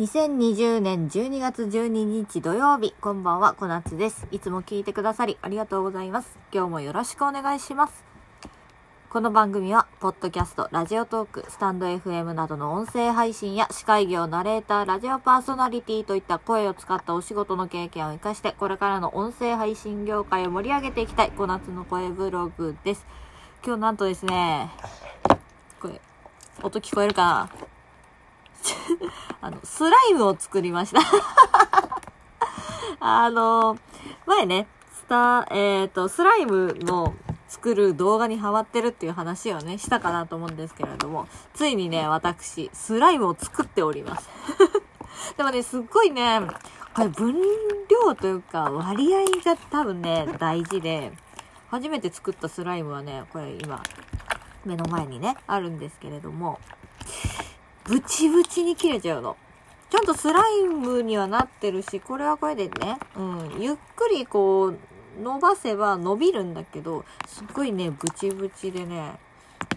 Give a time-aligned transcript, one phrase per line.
[0.00, 4.26] 2020年12月12日土曜日、こんばんは、こなつです。
[4.30, 6.38] いつも聞いてくださりありがとうございます。
[6.54, 8.02] 今日もよろしくお願いします。
[9.10, 23.04] この番組は、ポッドキャスト、ラジオトーク、スタンド FM などの音声配信や司会業、ナレーター、ラジオパーソナリティといった声を使ったお仕事の経験を活かして、これからの音声配信業界を盛り上げていきたい、こなつの声ブログです。
[23.62, 24.70] 今日なんとですね、
[25.78, 26.00] これ、
[26.62, 27.69] 音聞こえるかな？
[29.40, 31.00] あの、スライムを作りました。
[33.00, 33.78] あの、
[34.26, 37.14] 前ね、スターえっ、と、スライムの
[37.48, 44.28] 作る動画にハマってるっていう話をね、したかなと思うんですけれども、ついにね、私、スライムを作っております。
[45.36, 46.40] でもね、すっごいね、
[46.94, 47.36] これ分
[47.88, 51.12] 量というか割合が多分ね、大事で、
[51.70, 53.82] 初めて作ったスライムはね、これ今、
[54.64, 56.60] 目の前にね、あるんですけれども、
[57.90, 59.36] ブチブチに切れちゃうの。
[59.90, 64.78] ちゃんとスライムにはなってるし、これはこれでね、うん、ゆっくりこう、
[65.20, 69.18] 伸ばせば伸びるんだけど、すっごいね、ブチブチでね、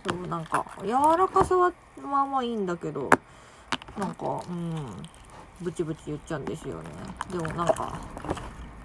[0.07, 1.73] そうなんか、柔らかさは
[2.03, 3.09] まあまあいいんだけど、
[3.97, 4.85] なんか、うん、
[5.59, 6.89] ブチブチ言っちゃうんですよね。
[7.31, 7.99] でもなんか、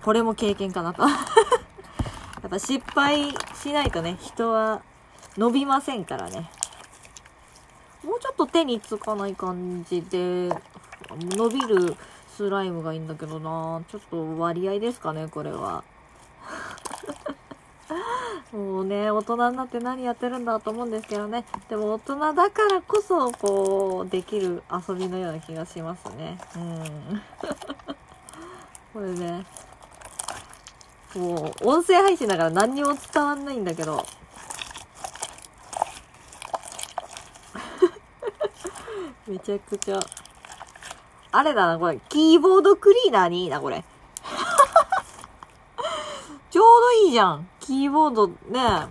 [0.02, 1.02] これも経験かなと。
[1.06, 1.08] や
[2.46, 4.80] っぱ失敗しないとね、人は
[5.36, 6.50] 伸びませんからね。
[8.38, 10.48] と手につかない感じで、
[11.10, 11.96] 伸びる
[12.36, 15.82] スライムがいいんだけどなちょっと割合ですかね、これは。
[18.52, 21.44] もうね、大人になって何やってるんだと思うんですけどね。
[21.68, 26.38] でも大人だからこそ、こう、できる遊びのような気がしますね。
[26.54, 27.22] うん。
[28.94, 29.44] これね、
[31.16, 34.06] もう、音声配信だから何にも伝わんないんだけど、
[39.28, 40.00] めちゃくちゃ。
[41.30, 42.00] あれだな、これ。
[42.08, 43.84] キーボードクリーナーにいいな、これ。
[46.50, 47.46] ちょうどいいじゃん。
[47.60, 48.88] キーボードね。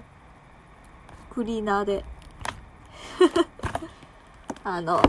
[1.31, 2.05] クリーナーで。
[4.63, 5.01] あの、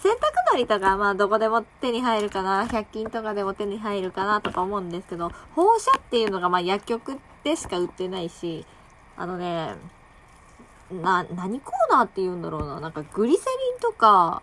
[0.00, 0.18] 洗濯
[0.50, 8.66] 針とかまあどこでも手に入るかな、100均とかでも手に入るかなとか思うんですけど、放射っていうのがまあ薬局でしか売ってないし、
[9.16, 9.76] あのね、
[10.90, 12.80] な、何コーナーって言うんだろうな。
[12.80, 14.42] なんかグリセリとか、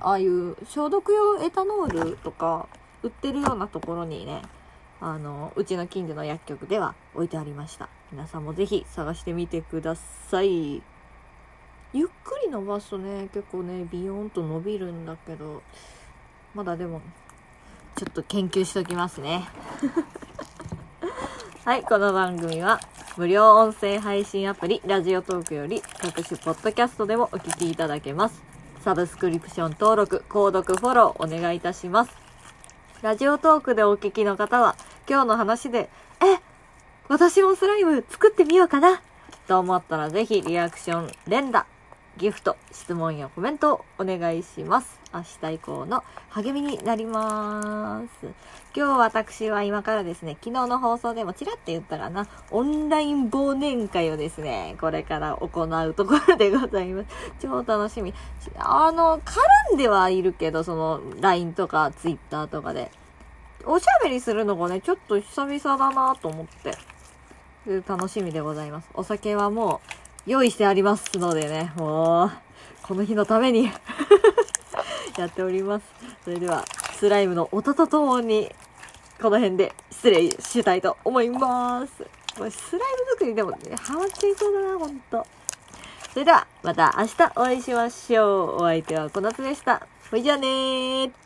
[0.00, 2.68] ああいう消毒用エタノールとか
[3.04, 4.42] 売ってるようなところにね、
[5.00, 7.88] あの、うちの近所の薬局では置いてありました。
[8.10, 10.82] 皆さんもぜひ探してみてください。
[11.92, 15.62] ゆっくり伸ばすとね、結構ね、ビヨーンと伸びるんだけど、
[16.52, 17.00] まだでも、
[17.94, 19.48] ちょっと研究しときますね。
[21.64, 22.80] はい、この番組は、
[23.16, 28.42] 無料音声配信アプリ、ラジオトークより、各種ポッドキャストでもお聞きいただけます。
[28.84, 32.10] サブスクリプション登録、購読、フォローお願いいたします。
[33.00, 34.76] ラジオトークでお聞きの方は、
[35.08, 35.88] 今日の話で、
[36.20, 36.38] え、
[37.08, 39.00] 私もスライム作ってみようかな
[39.48, 41.64] と思ったらぜひリアクション、連打、
[42.16, 45.00] ギフト、質問やコメントをお願いします。
[45.12, 48.26] 明日以降の励みになります。
[48.74, 57.08] 今日私は今からですね、昨日の放送でもちらっと言ったかな、オンライン忘年会をですね、これから行うところでございます。
[57.40, 58.14] 超楽しみ。
[58.58, 62.92] あの、絡んではいるけど、その、LINE とか Twitter とかで。
[63.66, 66.76] おしゃべりするのがね、ちょっと久々だなと思って。
[67.88, 68.90] 楽しみでございます。
[68.94, 72.30] お酒はもう用意してありますのでね、もう、
[72.82, 73.70] この日のために
[75.18, 75.86] やっております。
[76.24, 76.64] それでは、
[76.94, 78.50] スライムの音とともに、
[79.20, 81.92] この辺で失礼したいと思います。
[82.36, 85.26] これスライム作りでもね、ハマっちゃいそうだな、ほんと。
[86.12, 88.56] それでは、また明日お会いしましょう。
[88.56, 89.86] お相手はこなつでした。
[90.10, 91.23] ほいじゃあねー。